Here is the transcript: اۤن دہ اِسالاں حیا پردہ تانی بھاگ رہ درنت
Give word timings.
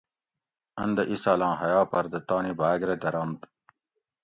اۤن 0.81 0.89
دہ 0.95 1.03
اِسالاں 1.11 1.53
حیا 1.61 1.81
پردہ 1.91 2.19
تانی 2.27 2.53
بھاگ 2.59 2.81
رہ 2.87 2.95
درنت 3.01 3.41